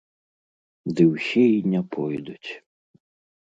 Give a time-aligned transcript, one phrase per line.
[0.99, 2.49] Ды ўсе і не пойдуць.